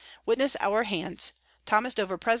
Witness 0.25 0.57
our 0.59 0.83
Hands_, 0.85 1.31
Tho. 1.67 1.87
Dover, 1.93 2.17
_Pres. 2.17 2.29